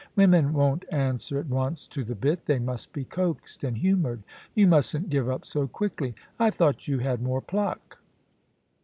Women 0.15 0.53
won't 0.53 0.83
answer 0.91 1.37
at 1.37 1.45
once 1.45 1.85
to 1.89 2.03
the 2.03 2.15
bit, 2.15 2.47
they 2.47 2.57
must 2.57 2.91
be 2.91 3.03
coaxed 3.05 3.63
and 3.63 3.77
humoured. 3.77 4.23
You 4.55 4.65
mustn't 4.65 5.11
give 5.11 5.29
up 5.29 5.45
so 5.45 5.67
quickly. 5.67 6.15
I 6.39 6.49
thought 6.49 6.87
you 6.87 6.97
had 6.97 7.21
more 7.21 7.39
pluck.' 7.39 7.99